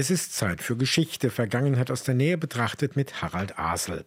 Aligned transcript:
Es 0.00 0.10
ist 0.10 0.34
Zeit 0.34 0.62
für 0.62 0.78
Geschichte, 0.78 1.28
Vergangenheit 1.28 1.90
aus 1.90 2.04
der 2.04 2.14
Nähe 2.14 2.38
betrachtet 2.38 2.96
mit 2.96 3.20
Harald 3.20 3.58
Asel. 3.58 4.06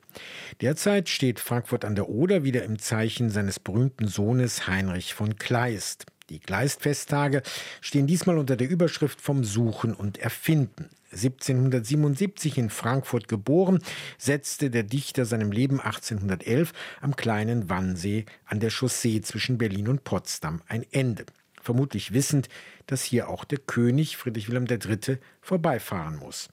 Derzeit 0.60 1.08
steht 1.08 1.40
Frankfurt 1.40 1.86
an 1.86 1.94
der 1.94 2.10
Oder 2.10 2.44
wieder 2.44 2.64
im 2.64 2.80
Zeichen 2.80 3.30
seines 3.30 3.60
berühmten 3.60 4.08
Sohnes 4.08 4.66
Heinrich 4.66 5.14
von 5.14 5.36
Kleist. 5.36 6.08
Die 6.32 6.40
Kleistfesttage 6.40 7.44
stehen 7.80 8.08
diesmal 8.08 8.40
unter 8.40 8.56
der 8.56 8.72
Überschrift 8.72 9.22
vom 9.22 9.44
Suchen 9.44 9.94
und 9.94 10.18
Erfinden. 10.18 10.90
1777 11.12 12.58
in 12.58 12.72
Frankfurt 12.72 13.28
geboren, 13.28 13.78
setzte 14.18 14.72
der 14.72 14.82
Dichter 14.82 15.26
seinem 15.26 15.52
Leben 15.52 15.80
1811 15.80 16.74
am 17.02 17.16
kleinen 17.16 17.70
Wannsee 17.70 18.26
an 18.46 18.60
der 18.60 18.72
Chaussee 18.72 19.22
zwischen 19.22 19.60
Berlin 19.60 19.90
und 19.90 20.04
Potsdam 20.04 20.64
ein 20.68 20.88
Ende 20.90 21.28
vermutlich 21.64 22.14
wissend, 22.14 22.50
dass 22.86 23.04
hier 23.04 23.30
auch 23.30 23.46
der 23.46 23.60
König 23.60 24.18
Friedrich 24.18 24.50
Wilhelm 24.50 24.68
III. 24.68 25.18
vorbeifahren 25.42 26.18
muss. 26.18 26.50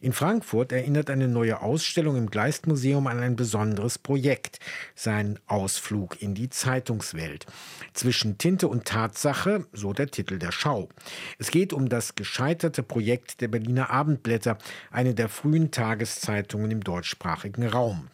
In 0.00 0.12
Frankfurt 0.12 0.72
erinnert 0.72 1.10
eine 1.10 1.28
neue 1.28 1.60
Ausstellung 1.60 2.16
im 2.16 2.30
Gleistmuseum 2.30 3.06
an 3.06 3.20
ein 3.20 3.36
besonderes 3.36 3.98
Projekt, 3.98 4.58
sein 4.94 5.38
Ausflug 5.46 6.20
in 6.22 6.34
die 6.34 6.48
Zeitungswelt. 6.48 7.46
Zwischen 7.92 8.38
Tinte 8.38 8.68
und 8.68 8.86
Tatsache, 8.86 9.66
so 9.72 9.92
der 9.92 10.08
Titel 10.08 10.38
der 10.38 10.52
Schau. 10.52 10.88
Es 11.38 11.50
geht 11.50 11.72
um 11.72 11.88
das 11.88 12.14
gescheiterte 12.14 12.82
Projekt 12.82 13.40
der 13.40 13.48
Berliner 13.48 13.90
Abendblätter, 13.90 14.58
eine 14.90 15.14
der 15.14 15.28
frühen 15.28 15.70
Tageszeitungen 15.70 16.70
im 16.70 16.82
deutschsprachigen 16.82 17.66
Raum. 17.66 18.08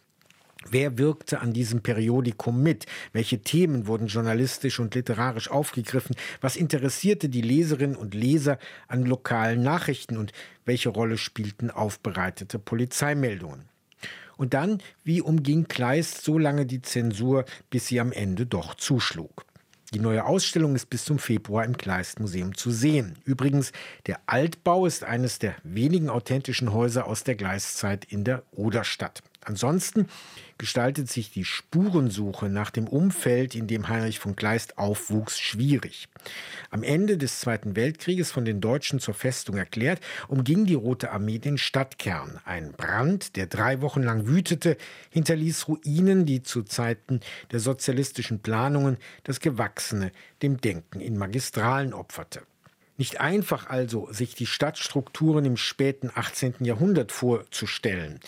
Wer 0.69 0.97
wirkte 0.97 1.39
an 1.39 1.53
diesem 1.53 1.81
Periodikum 1.81 2.61
mit? 2.63 2.85
Welche 3.11 3.41
Themen 3.41 3.87
wurden 3.87 4.07
journalistisch 4.07 4.79
und 4.79 4.95
literarisch 4.95 5.49
aufgegriffen? 5.51 6.15
Was 6.41 6.55
interessierte 6.55 7.29
die 7.29 7.41
Leserinnen 7.41 7.95
und 7.95 8.13
Leser 8.13 8.57
an 8.87 9.05
lokalen 9.05 9.61
Nachrichten 9.61 10.17
und 10.17 10.31
welche 10.65 10.89
Rolle 10.89 11.17
spielten 11.17 11.69
aufbereitete 11.69 12.59
Polizeimeldungen? 12.59 13.69
Und 14.37 14.53
dann, 14.53 14.81
wie 15.03 15.21
umging 15.21 15.67
Kleist 15.67 16.23
so 16.23 16.37
lange 16.37 16.65
die 16.65 16.81
Zensur, 16.81 17.45
bis 17.69 17.87
sie 17.87 17.99
am 17.99 18.11
Ende 18.11 18.45
doch 18.45 18.75
zuschlug? 18.75 19.45
Die 19.93 19.99
neue 19.99 20.25
Ausstellung 20.25 20.75
ist 20.75 20.89
bis 20.89 21.05
zum 21.05 21.19
Februar 21.19 21.65
im 21.65 21.77
Kleist-Museum 21.77 22.55
zu 22.55 22.71
sehen. 22.71 23.19
Übrigens, 23.25 23.71
der 24.07 24.19
Altbau 24.25 24.87
ist 24.87 25.03
eines 25.03 25.37
der 25.37 25.55
wenigen 25.63 26.09
authentischen 26.09 26.73
Häuser 26.73 27.05
aus 27.05 27.23
der 27.23 27.35
Gleiszeit 27.35 28.03
in 28.05 28.23
der 28.23 28.41
Oderstadt. 28.51 29.21
Ansonsten 29.45 30.07
gestaltet 30.57 31.09
sich 31.09 31.31
die 31.31 31.45
Spurensuche 31.45 32.49
nach 32.49 32.69
dem 32.69 32.87
Umfeld, 32.87 33.55
in 33.55 33.67
dem 33.67 33.89
Heinrich 33.89 34.19
von 34.19 34.35
Kleist 34.35 34.77
aufwuchs, 34.77 35.39
schwierig. 35.39 36.07
Am 36.69 36.83
Ende 36.83 37.17
des 37.17 37.39
Zweiten 37.39 37.75
Weltkrieges 37.75 38.31
von 38.31 38.45
den 38.45 38.61
Deutschen 38.61 38.99
zur 38.99 39.13
Festung 39.13 39.57
erklärt, 39.57 39.99
umging 40.27 40.65
die 40.65 40.75
Rote 40.75 41.11
Armee 41.11 41.39
den 41.39 41.57
Stadtkern. 41.57 42.39
Ein 42.45 42.71
Brand, 42.71 43.35
der 43.35 43.47
drei 43.47 43.81
Wochen 43.81 44.03
lang 44.03 44.27
wütete, 44.27 44.77
hinterließ 45.09 45.67
Ruinen, 45.67 46.25
die 46.25 46.43
zu 46.43 46.63
Zeiten 46.63 47.19
der 47.51 47.59
sozialistischen 47.59 48.39
Planungen 48.39 48.97
das 49.23 49.39
Gewachsene 49.39 50.11
dem 50.41 50.61
Denken 50.61 50.99
in 50.99 51.17
Magistralen 51.17 51.93
opferte. 51.93 52.41
Nicht 52.97 53.19
einfach 53.19 53.69
also, 53.69 54.07
sich 54.11 54.35
die 54.35 54.45
Stadtstrukturen 54.45 55.45
im 55.45 55.57
späten 55.57 56.11
18. 56.13 56.55
Jahrhundert 56.59 57.11
vorzustellen. 57.11 58.19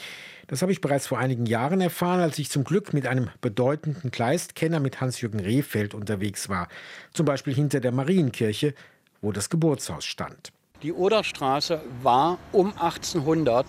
Das 0.48 0.62
habe 0.62 0.72
ich 0.72 0.82
bereits 0.82 1.08
vor 1.08 1.20
einigen 1.20 1.46
Jahren 1.46 1.82
erfahren, 1.82 2.20
als 2.20 2.38
ich 2.40 2.50
zum 2.50 2.64
Glück 2.64 2.94
mit 2.94 3.08
einem 3.08 3.30
bedeutenden 3.42 4.12
Kleistkenner 4.12 4.80
mit 4.80 5.02
Hans-Jürgen 5.02 5.40
Rehfeld 5.40 5.94
unterwegs 5.94 6.50
war. 6.50 6.68
Zum 7.14 7.26
Beispiel 7.26 7.54
hinter 7.54 7.80
der 7.80 7.92
Marienkirche, 7.92 8.74
wo 9.22 9.32
das 9.32 9.50
Geburtshaus 9.50 10.06
stand. 10.06 10.52
Die 10.84 10.94
Oderstraße 10.94 11.82
war 12.04 12.38
um 12.52 12.74
1800 12.74 13.66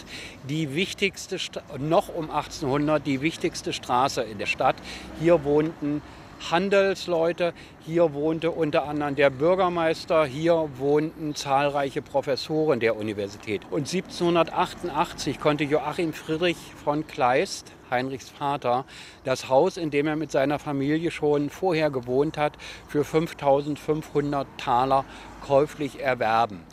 die 0.48 0.74
wichtigste, 0.74 1.38
noch 1.78 2.08
um 2.08 2.30
1800 2.30 3.06
die 3.06 3.20
wichtigste 3.22 3.72
Straße 3.72 4.22
in 4.22 4.38
der 4.38 4.46
Stadt. 4.46 4.76
Hier 5.20 5.44
wohnten 5.44 6.02
Handelsleute. 6.50 7.52
Hier 7.84 8.12
wohnte 8.14 8.50
unter 8.50 8.88
anderem 8.88 9.16
der 9.16 9.30
Bürgermeister, 9.30 10.24
hier 10.26 10.68
wohnten 10.76 11.34
zahlreiche 11.34 12.02
Professoren 12.02 12.80
der 12.80 12.96
Universität. 12.96 13.62
Und 13.70 13.92
1788 13.92 15.40
konnte 15.40 15.64
Joachim 15.64 16.12
Friedrich 16.12 16.56
von 16.84 17.06
Kleist, 17.06 17.72
Heinrichs 17.90 18.28
Vater, 18.28 18.84
das 19.24 19.48
Haus, 19.48 19.76
in 19.76 19.90
dem 19.90 20.06
er 20.06 20.16
mit 20.16 20.32
seiner 20.32 20.58
Familie 20.58 21.10
schon 21.10 21.50
vorher 21.50 21.90
gewohnt 21.90 22.38
hat, 22.38 22.54
für 22.88 23.04
5500 23.04 24.46
Taler 24.58 25.04
käuflich 25.46 26.00
erwerben. 26.00 26.64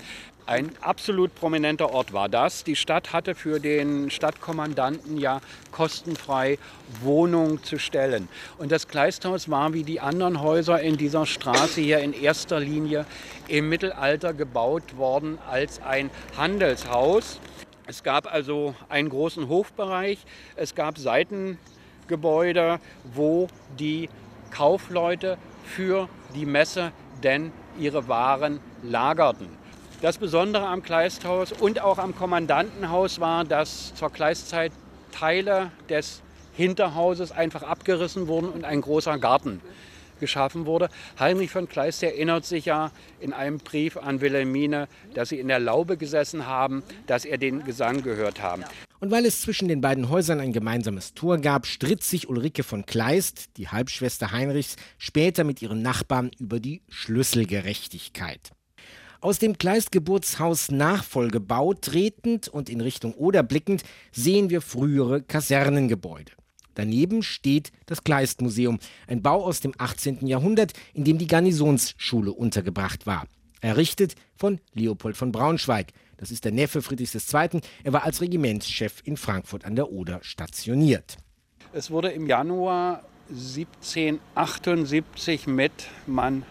Ein 0.45 0.71
absolut 0.81 1.33
prominenter 1.35 1.93
Ort 1.93 2.11
war 2.11 2.27
das. 2.27 2.65
Die 2.65 2.75
Stadt 2.75 3.13
hatte 3.13 3.33
für 3.33 3.61
den 3.61 4.09
Stadtkommandanten 4.09 5.17
ja 5.17 5.39
kostenfrei 5.71 6.59
Wohnung 7.01 7.63
zu 7.63 7.79
stellen. 7.79 8.27
Und 8.57 8.69
das 8.69 8.89
Kleisthaus 8.89 9.49
war 9.49 9.73
wie 9.73 9.83
die 9.83 10.01
anderen 10.01 10.41
Häuser 10.41 10.81
in 10.81 10.97
dieser 10.97 11.25
Straße 11.25 11.79
hier 11.79 11.99
in 11.99 12.11
erster 12.11 12.59
Linie 12.59 13.05
im 13.47 13.69
Mittelalter 13.69 14.33
gebaut 14.33 14.97
worden 14.97 15.39
als 15.49 15.81
ein 15.81 16.09
Handelshaus. 16.35 17.39
Es 17.87 18.03
gab 18.03 18.31
also 18.31 18.75
einen 18.89 19.07
großen 19.07 19.47
Hofbereich, 19.47 20.19
es 20.57 20.75
gab 20.75 20.97
Seitengebäude, 20.97 22.81
wo 23.13 23.47
die 23.79 24.09
Kaufleute 24.51 25.37
für 25.63 26.09
die 26.35 26.45
Messe 26.45 26.91
denn 27.23 27.53
ihre 27.79 28.09
Waren 28.09 28.59
lagerten. 28.81 29.62
Das 30.03 30.17
Besondere 30.17 30.67
am 30.67 30.83
Kleisthaus 30.83 31.53
und 31.53 31.79
auch 31.79 31.97
am 31.97 32.13
Kommandantenhaus 32.13 33.21
war, 33.21 33.45
dass 33.45 33.95
zur 33.95 34.11
Kleistzeit 34.11 34.73
Teile 35.13 35.71
des 35.87 36.21
Hinterhauses 36.51 37.31
einfach 37.31 37.63
abgerissen 37.63 38.27
wurden 38.27 38.49
und 38.49 38.65
ein 38.65 38.81
großer 38.81 39.17
Garten 39.17 39.61
geschaffen 40.19 40.65
wurde. 40.65 40.89
Heinrich 41.17 41.51
von 41.51 41.69
Kleist 41.69 42.03
erinnert 42.03 42.43
sich 42.43 42.65
ja 42.65 42.91
in 43.21 43.31
einem 43.31 43.59
Brief 43.59 43.95
an 43.95 44.19
Wilhelmine, 44.19 44.89
dass 45.13 45.29
sie 45.29 45.39
in 45.39 45.47
der 45.47 45.59
Laube 45.59 45.95
gesessen 45.95 46.47
haben, 46.47 46.83
dass 47.07 47.23
er 47.23 47.37
den 47.37 47.63
Gesang 47.63 48.03
gehört 48.03 48.41
haben. 48.41 48.65
Und 48.99 49.09
weil 49.09 49.25
es 49.25 49.41
zwischen 49.41 49.69
den 49.69 49.79
beiden 49.79 50.09
Häusern 50.09 50.41
ein 50.41 50.51
gemeinsames 50.51 51.13
Tor 51.13 51.37
gab, 51.37 51.65
stritt 51.65 52.03
sich 52.03 52.27
Ulrike 52.27 52.63
von 52.63 52.85
Kleist, 52.85 53.55
die 53.55 53.69
Halbschwester 53.69 54.33
Heinrichs, 54.33 54.75
später 54.97 55.45
mit 55.45 55.61
ihren 55.61 55.81
Nachbarn 55.81 56.29
über 56.39 56.59
die 56.59 56.81
Schlüsselgerechtigkeit. 56.89 58.51
Aus 59.23 59.39
dem 59.39 59.57
Kleistgeburtshaus 59.57 60.69
Nachfolgebau 60.69 61.73
tretend 61.75 62.49
und 62.49 62.69
in 62.69 62.81
Richtung 62.81 63.13
Oder 63.13 63.41
blickend 63.41 63.83
sehen 64.11 64.49
wir 64.49 64.59
frühere 64.59 65.21
Kasernengebäude. 65.21 66.33
Daneben 66.75 67.23
steht 67.23 67.71
das 67.85 68.03
Kleistmuseum, 68.03 68.79
ein 69.07 69.21
Bau 69.21 69.45
aus 69.45 69.61
dem 69.61 69.71
18. 69.77 70.27
Jahrhundert, 70.27 70.73
in 70.93 71.05
dem 71.05 71.19
die 71.19 71.27
Garnisonsschule 71.27 72.33
untergebracht 72.33 73.05
war. 73.05 73.25
Errichtet 73.61 74.15
von 74.35 74.59
Leopold 74.73 75.15
von 75.15 75.31
Braunschweig. 75.31 75.93
Das 76.17 76.29
ist 76.29 76.43
der 76.43 76.51
Neffe 76.51 76.81
Friedrichs 76.81 77.15
II. 77.15 77.61
Er 77.85 77.93
war 77.93 78.03
als 78.03 78.19
Regimentschef 78.19 78.99
in 79.05 79.15
Frankfurt 79.15 79.63
an 79.63 79.77
der 79.77 79.89
Oder 79.89 80.19
stationiert. 80.21 81.15
Es 81.71 81.91
wurde 81.91 82.09
im 82.09 82.27
Januar 82.27 83.05
1778 83.29 85.47
mit, 85.47 85.71
man 86.07 86.43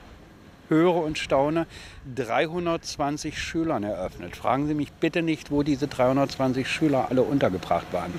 höre 0.72 0.96
und 0.96 1.18
staune, 1.18 1.66
320 2.14 3.38
Schülern 3.38 3.84
eröffnet. 3.84 4.36
Fragen 4.36 4.66
Sie 4.66 4.74
mich 4.74 4.92
bitte 4.92 5.22
nicht, 5.22 5.50
wo 5.50 5.62
diese 5.62 5.86
320 5.86 6.66
Schüler 6.66 7.08
alle 7.10 7.22
untergebracht 7.22 7.92
waren. 7.92 8.12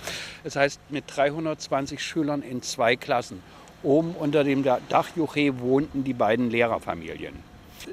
Das 0.44 0.56
heißt, 0.56 0.80
mit 0.90 1.06
320 1.08 2.02
Schülern 2.02 2.42
in 2.42 2.62
zwei 2.62 2.96
Klassen. 2.96 3.42
Oben 3.82 4.16
unter 4.18 4.44
dem 4.44 4.64
Dachjuche 4.64 5.60
wohnten 5.60 6.04
die 6.04 6.14
beiden 6.14 6.50
Lehrerfamilien. 6.50 7.34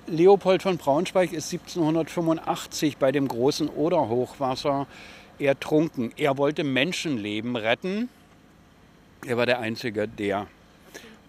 Leopold 0.06 0.62
von 0.62 0.76
Braunschweig 0.76 1.32
ist 1.32 1.52
1785 1.52 2.96
bei 2.98 3.10
dem 3.10 3.26
großen 3.26 3.68
Oderhochwasser 3.68 4.86
ertrunken. 5.40 6.12
Er 6.16 6.38
wollte 6.38 6.62
Menschenleben 6.62 7.56
retten. 7.56 8.08
Er 9.26 9.36
war 9.36 9.46
der 9.46 9.58
Einzige, 9.58 10.06
der 10.06 10.46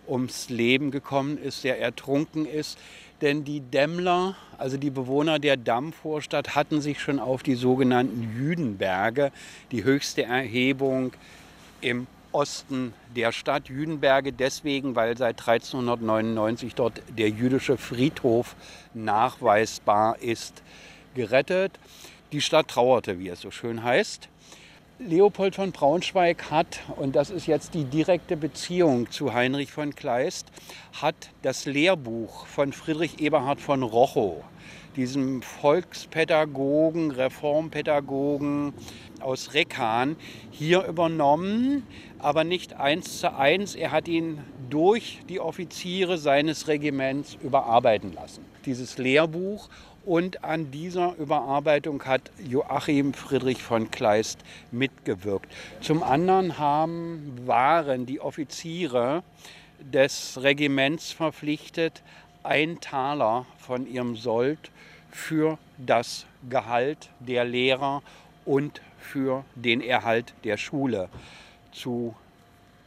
ums 0.07 0.49
Leben 0.49 0.91
gekommen 0.91 1.37
ist, 1.37 1.63
der 1.63 1.79
ertrunken 1.79 2.45
ist. 2.45 2.77
Denn 3.21 3.43
die 3.43 3.61
Dämmler, 3.61 4.35
also 4.57 4.77
die 4.77 4.89
Bewohner 4.89 5.37
der 5.37 5.55
Dammvorstadt, 5.55 6.55
hatten 6.55 6.81
sich 6.81 6.99
schon 6.99 7.19
auf 7.19 7.43
die 7.43 7.55
sogenannten 7.55 8.35
Jüdenberge, 8.35 9.31
die 9.71 9.83
höchste 9.83 10.23
Erhebung 10.23 11.13
im 11.81 12.07
Osten 12.31 12.93
der 13.15 13.31
Stadt 13.31 13.69
Jüdenberge, 13.69 14.31
deswegen, 14.33 14.95
weil 14.95 15.17
seit 15.17 15.39
1399 15.39 16.73
dort 16.75 17.01
der 17.17 17.29
jüdische 17.29 17.77
Friedhof 17.77 18.55
nachweisbar 18.93 20.17
ist, 20.19 20.63
gerettet. 21.13 21.77
Die 22.31 22.41
Stadt 22.41 22.69
trauerte, 22.69 23.19
wie 23.19 23.27
es 23.27 23.41
so 23.41 23.51
schön 23.51 23.83
heißt. 23.83 24.29
Leopold 25.07 25.55
von 25.55 25.71
Braunschweig 25.71 26.51
hat, 26.51 26.81
und 26.95 27.15
das 27.15 27.31
ist 27.31 27.47
jetzt 27.47 27.73
die 27.73 27.85
direkte 27.85 28.37
Beziehung 28.37 29.09
zu 29.09 29.33
Heinrich 29.33 29.71
von 29.71 29.95
Kleist, 29.95 30.47
hat 31.01 31.31
das 31.41 31.65
Lehrbuch 31.65 32.45
von 32.45 32.71
Friedrich 32.71 33.19
Eberhard 33.19 33.59
von 33.59 33.81
Rochow, 33.81 34.43
diesem 34.95 35.41
Volkspädagogen, 35.41 37.09
Reformpädagogen 37.09 38.73
aus 39.21 39.53
Reckan, 39.53 40.15
hier 40.51 40.85
übernommen, 40.85 41.85
aber 42.19 42.43
nicht 42.43 42.73
eins 42.73 43.19
zu 43.19 43.35
eins. 43.35 43.75
Er 43.75 43.91
hat 43.91 44.07
ihn 44.07 44.39
durch 44.69 45.19
die 45.29 45.39
Offiziere 45.39 46.17
seines 46.17 46.67
Regiments 46.67 47.37
überarbeiten 47.41 48.13
lassen. 48.13 48.45
Dieses 48.65 48.97
Lehrbuch 48.97 49.69
und 50.05 50.43
an 50.43 50.71
dieser 50.71 51.15
Überarbeitung 51.17 52.03
hat 52.05 52.31
Joachim 52.43 53.13
Friedrich 53.13 53.61
von 53.61 53.91
Kleist 53.91 54.39
mitgewirkt. 54.71 55.51
Zum 55.81 56.03
anderen 56.03 56.57
haben, 56.57 57.39
waren 57.45 58.05
die 58.05 58.19
Offiziere 58.19 59.23
des 59.79 60.39
Regiments 60.41 61.11
verpflichtet, 61.11 62.01
ein 62.43 62.79
Taler 62.81 63.45
von 63.59 63.87
ihrem 63.87 64.15
Sold 64.15 64.71
für 65.11 65.57
das 65.77 66.25
Gehalt 66.49 67.09
der 67.19 67.45
Lehrer 67.45 68.01
und 68.45 68.81
für 68.99 69.43
den 69.55 69.81
Erhalt 69.81 70.33
der 70.43 70.57
Schule 70.57 71.09
zu 71.71 72.15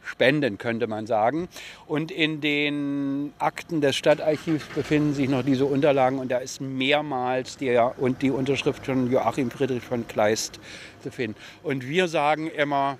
spenden, 0.05 0.57
könnte 0.57 0.87
man 0.87 1.07
sagen. 1.07 1.47
Und 1.87 2.11
in 2.11 2.41
den 2.41 3.33
Akten 3.39 3.81
des 3.81 3.95
Stadtarchivs 3.95 4.65
befinden 4.73 5.13
sich 5.13 5.27
noch 5.29 5.43
diese 5.43 5.65
Unterlagen 5.65 6.19
und 6.19 6.29
da 6.29 6.37
ist 6.37 6.61
mehrmals 6.61 7.57
der 7.57 7.99
und 7.99 8.21
die 8.21 8.31
Unterschrift 8.31 8.85
von 8.85 9.11
Joachim 9.11 9.51
Friedrich 9.51 9.83
von 9.83 10.07
Kleist 10.07 10.59
zu 11.01 11.11
finden. 11.11 11.37
Und 11.63 11.87
wir 11.87 12.07
sagen 12.07 12.47
immer, 12.47 12.97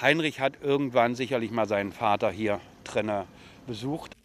Heinrich 0.00 0.40
hat 0.40 0.54
irgendwann 0.62 1.14
sicherlich 1.14 1.50
mal 1.50 1.66
seinen 1.66 1.92
Vater 1.92 2.30
hier 2.30 2.60
drinnen 2.84 3.24
besucht. 3.66 4.16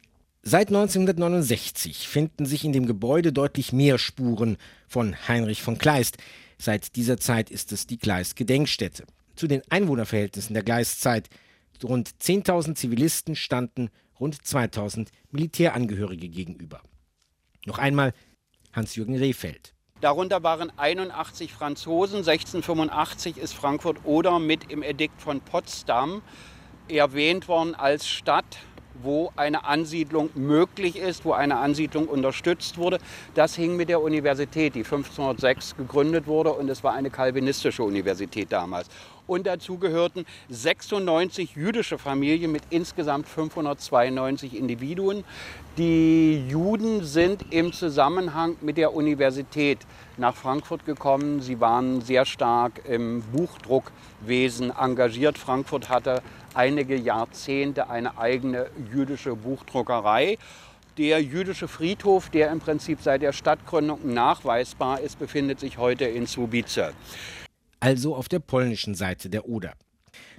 Seit 0.44 0.70
1969 0.70 2.08
finden 2.08 2.46
sich 2.46 2.66
in 2.66 2.74
dem 2.74 2.88
Gebäude 2.88 3.32
deutlich 3.32 3.74
mehr 3.74 4.00
Spuren 4.00 4.58
von 4.88 5.16
Heinrich 5.28 5.62
von 5.62 5.78
Kleist. 5.78 6.18
Seit 6.62 6.96
dieser 6.96 7.18
Zeit 7.18 7.50
ist 7.50 7.72
es 7.72 7.88
die 7.88 7.98
Kleist-Gedenkstätte. 7.98 9.06
Zu 9.36 9.48
den 9.48 9.64
Einwohnerverhältnissen 9.72 10.54
der 10.54 10.62
Gleiszeit 10.62 11.28
Rund 11.84 12.12
10.000 12.22 12.76
Zivilisten 12.76 13.36
standen 13.36 13.90
rund 14.20 14.36
2.000 14.36 15.08
Militärangehörige 15.32 16.30
gegenüber. 16.30 16.82
Noch 17.66 17.80
einmal 17.80 18.14
Hans-Jürgen 18.74 19.18
Rehfeld. 19.18 19.74
Darunter 20.02 20.44
waren 20.44 20.72
81 20.78 21.52
Franzosen. 21.52 22.18
1685 22.18 23.38
ist 23.38 23.54
Frankfurt-Oder 23.54 24.38
mit 24.38 24.72
im 24.72 24.84
Edikt 24.84 25.20
von 25.20 25.42
Potsdam 25.42 26.22
erwähnt 26.88 27.48
worden 27.48 27.74
als 27.74 28.08
Stadt, 28.08 28.60
wo 29.04 29.32
eine 29.36 29.66
Ansiedlung 29.66 30.30
möglich 30.36 30.98
ist, 30.98 31.26
wo 31.26 31.34
eine 31.34 31.58
Ansiedlung 31.58 32.08
unterstützt 32.08 32.78
wurde. 32.78 33.00
Das 33.34 33.56
hing 33.56 33.76
mit 33.76 33.90
der 33.90 34.02
Universität, 34.02 34.76
die 34.76 34.84
1506 34.84 35.78
gegründet 35.78 36.28
wurde 36.28 36.54
und 36.54 36.70
es 36.70 36.84
war 36.84 36.94
eine 36.94 37.10
kalvinistische 37.10 37.84
Universität 37.84 38.52
damals 38.52 38.88
und 39.28 39.48
dazu 39.48 39.78
gehörten 39.78 40.26
96 40.50 41.56
jüdische 41.56 41.98
Familien 41.98 42.52
mit 42.52 42.64
insgesamt 42.70 43.28
592 43.28 44.58
Individuen. 44.58 45.24
Die 45.78 46.48
Juden 46.50 47.04
sind 47.04 47.46
im 47.52 47.74
Zusammenhang 47.74 48.58
mit 48.62 48.78
der 48.78 48.94
Universität 48.94 49.80
nach 50.18 50.36
Frankfurt 50.36 50.86
gekommen. 50.86 51.42
Sie 51.42 51.60
waren 51.60 52.02
sehr 52.02 52.26
stark 52.26 52.82
im 52.88 53.22
Buchdruckwesen 53.32 54.72
engagiert. 54.78 55.38
Frankfurt 55.38 55.90
hatte 55.90 56.22
einige 56.54 56.96
Jahrzehnte 56.96 57.90
eine 57.90 58.18
eigene 58.18 58.68
jüdische 58.94 59.36
Buchdruckerei. 59.36 60.38
Der 60.98 61.22
jüdische 61.22 61.70
Friedhof, 61.70 62.30
der 62.30 62.52
im 62.52 62.60
Prinzip 62.60 63.00
seit 63.02 63.22
der 63.22 63.32
Stadtgründung 63.32 64.14
nachweisbar 64.14 65.00
ist, 65.00 65.18
befindet 65.20 65.60
sich 65.60 65.78
heute 65.78 66.06
in 66.06 66.28
Subice 66.28 66.92
also 67.82 68.16
auf 68.16 68.30
der 68.30 68.40
polnischen 68.40 68.96
Seite 68.96 69.30
der 69.30 69.50
Oder. 69.50 69.74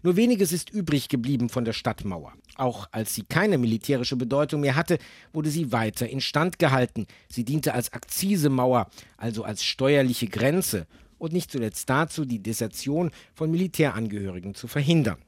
Nur 0.03 0.17
weniges 0.17 0.53
ist 0.53 0.71
übrig 0.71 1.09
geblieben 1.09 1.49
von 1.49 1.65
der 1.65 1.73
Stadtmauer. 1.73 2.33
Auch 2.57 2.89
als 2.93 3.15
sie 3.15 3.23
keine 3.23 3.59
militärische 3.59 4.17
Bedeutung 4.17 4.63
mehr 4.63 4.77
hatte, 4.77 4.99
wurde 5.33 5.51
sie 5.51 5.73
weiter 5.73 6.09
instand 6.09 6.59
gehalten. 6.59 7.07
Sie 7.29 7.45
diente 7.45 7.75
als 7.75 7.93
Akzisemauer, 7.93 8.89
also 9.17 9.45
als 9.45 9.65
steuerliche 9.65 10.29
Grenze 10.29 10.87
und 11.19 11.33
nicht 11.33 11.51
zuletzt 11.51 11.89
dazu, 11.89 12.25
die 12.25 12.43
Desertion 12.43 13.11
von 13.35 13.51
Militärangehörigen 13.51 14.55
zu 14.55 14.67
verhindern. 14.67 15.19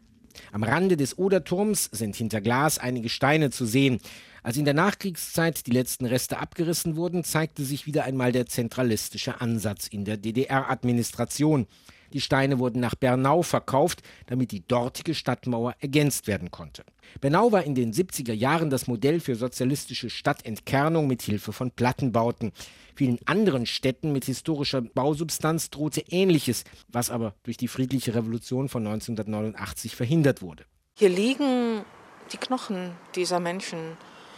Am 0.51 0.65
Rande 0.65 0.97
des 0.97 1.17
Oderturms 1.17 1.89
sind 1.93 2.17
hinter 2.17 2.41
Glas 2.41 2.79
einige 2.79 3.09
Steine 3.09 3.51
zu 3.51 3.67
sehen. 3.67 4.01
Als 4.43 4.57
in 4.57 4.65
der 4.65 4.75
Nachkriegszeit 4.75 5.67
die 5.67 5.71
letzten 5.71 6.07
Reste 6.07 6.39
abgerissen 6.39 6.97
wurden, 6.97 7.23
zeigte 7.23 7.65
sich 7.65 7.87
wieder 7.87 8.05
einmal 8.05 8.33
der 8.33 8.47
zentralistische 8.47 9.41
Ansatz 9.41 9.87
in 9.87 10.05
der 10.05 10.17
DDR-Administration. 10.17 11.67
Die 12.15 12.21
Steine 12.21 12.61
wurden 12.61 12.79
nach 12.79 12.95
Bernau 12.95 13.43
verkauft, 13.43 14.03
damit 14.27 14.53
die 14.53 14.65
dortige 14.65 15.17
Stadtmauer 15.17 15.75
ergänzt 15.81 16.29
werden 16.29 16.53
konnte. 16.53 16.85
Bernau 17.21 17.51
war 17.51 17.65
in 17.65 17.75
den 17.75 17.93
70er 17.93 18.33
Jahren 18.33 18.71
das 18.71 18.87
Modell 18.87 19.19
für 19.19 19.35
sozialistische 19.35 20.09
Stadtentkernung 20.09 21.09
mit 21.09 21.23
Hilfe 21.23 21.53
von 21.53 21.73
Plattenbauten. 21.73 22.53
Vielen 22.95 23.19
anderen 23.27 23.67
Städten 23.67 24.13
mit 24.13 24.27
historischer 24.27 24.81
Bausubstanz 24.81 25.71
drohte 25.71 26.05
Ähnliches, 26.09 26.63
was 26.87 27.11
aber 27.11 27.35
durch 27.43 27.57
die 27.57 27.67
friedliche 27.67 28.15
Revolution 28.15 28.69
von 28.69 28.87
1989 28.87 29.97
verhindert 29.97 30.41
wurde. 30.41 30.65
Hier 30.97 31.09
liegen 31.09 31.85
die 32.33 32.37
Knochen 32.37 32.93
dieser 33.17 33.41
Menschen. 33.41 33.97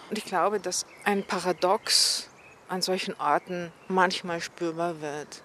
Und 0.08 0.17
ich 0.17 0.25
glaube, 0.25 0.61
dass 0.61 0.87
ein 1.05 1.25
Paradox 1.25 2.31
an 2.69 2.81
solchen 2.81 3.12
Orten 3.20 3.70
manchmal 3.88 4.40
spürbar 4.40 5.02
wird 5.02 5.43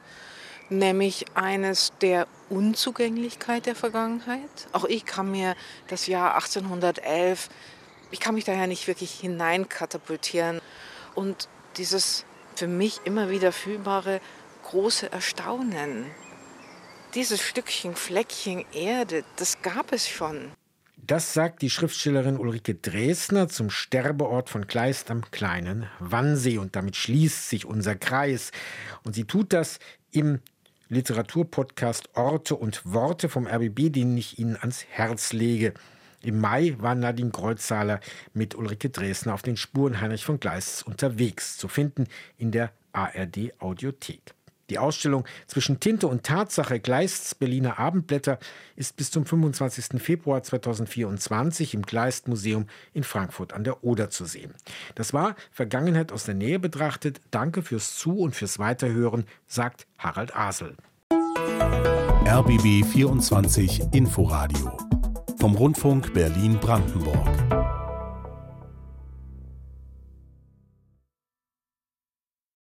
nämlich 0.71 1.25
eines 1.35 1.91
der 2.01 2.27
Unzugänglichkeit 2.49 3.65
der 3.65 3.75
Vergangenheit. 3.75 4.49
Auch 4.71 4.85
ich 4.85 5.05
kann 5.05 5.29
mir 5.29 5.55
das 5.87 6.07
Jahr 6.07 6.35
1811, 6.35 7.49
ich 8.11 8.19
kann 8.19 8.35
mich 8.35 8.43
daher 8.43 8.67
nicht 8.67 8.87
wirklich 8.87 9.11
hineinkatapultieren. 9.11 10.59
Und 11.15 11.47
dieses 11.77 12.25
für 12.55 12.67
mich 12.67 13.01
immer 13.05 13.29
wieder 13.29 13.51
fühlbare 13.51 14.21
große 14.63 15.11
Erstaunen, 15.11 16.05
dieses 17.15 17.41
Stückchen, 17.41 17.95
Fleckchen 17.95 18.65
Erde, 18.73 19.23
das 19.35 19.61
gab 19.61 19.91
es 19.91 20.07
schon. 20.07 20.51
Das 20.95 21.33
sagt 21.33 21.61
die 21.61 21.69
Schriftstellerin 21.69 22.37
Ulrike 22.37 22.75
Dresner 22.75 23.49
zum 23.49 23.69
Sterbeort 23.69 24.49
von 24.49 24.67
Kleist 24.67 25.09
am 25.09 25.29
kleinen 25.31 25.89
Wannsee. 25.99 26.57
Und 26.57 26.75
damit 26.75 26.95
schließt 26.95 27.49
sich 27.49 27.65
unser 27.65 27.95
Kreis. 27.95 28.51
Und 29.03 29.15
sie 29.15 29.25
tut 29.25 29.51
das 29.51 29.79
im 30.11 30.39
Literaturpodcast 30.91 32.17
Orte 32.17 32.53
und 32.57 32.81
Worte 32.85 33.29
vom 33.29 33.47
RBB, 33.47 33.93
den 33.93 34.17
ich 34.17 34.39
Ihnen 34.39 34.57
ans 34.57 34.83
Herz 34.89 35.31
lege. 35.31 35.73
Im 36.21 36.41
Mai 36.41 36.75
war 36.79 36.95
Nadine 36.95 37.31
Kreuzzahler 37.31 38.01
mit 38.33 38.55
Ulrike 38.55 38.89
Dresner 38.89 39.33
auf 39.33 39.41
den 39.41 39.55
Spuren 39.55 40.01
Heinrich 40.01 40.25
von 40.25 40.41
Gleists 40.41 40.83
unterwegs, 40.83 41.55
zu 41.57 41.69
finden 41.69 42.07
in 42.37 42.51
der 42.51 42.73
ARD 42.91 43.53
Audiothek. 43.59 44.33
Die 44.71 44.79
Ausstellung 44.79 45.25
zwischen 45.47 45.81
Tinte 45.81 46.07
und 46.07 46.23
Tatsache 46.23 46.79
Gleists 46.79 47.35
Berliner 47.35 47.77
Abendblätter 47.77 48.39
ist 48.77 48.95
bis 48.95 49.11
zum 49.11 49.25
25. 49.25 50.01
Februar 50.01 50.43
2024 50.43 51.73
im 51.73 51.81
Gleist 51.81 52.29
Museum 52.29 52.67
in 52.93 53.03
Frankfurt 53.03 53.51
an 53.51 53.65
der 53.65 53.83
Oder 53.83 54.09
zu 54.09 54.23
sehen. 54.23 54.53
Das 54.95 55.11
war 55.13 55.35
Vergangenheit 55.51 56.13
aus 56.13 56.23
der 56.23 56.35
Nähe 56.35 56.57
betrachtet. 56.57 57.19
Danke 57.31 57.63
fürs 57.63 57.97
Zu- 57.97 58.19
und 58.19 58.33
fürs 58.33 58.59
Weiterhören, 58.59 59.25
sagt 59.45 59.87
Harald 59.97 60.37
Asel. 60.37 60.77
RBB 62.25 62.85
24 62.85 63.81
Inforadio 63.91 64.77
vom 65.37 65.53
Rundfunk 65.55 66.13
Berlin-Brandenburg. 66.13 67.60